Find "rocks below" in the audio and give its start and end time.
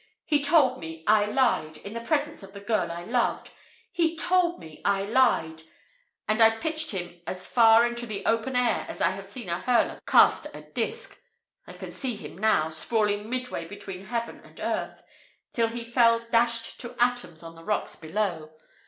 17.63-18.53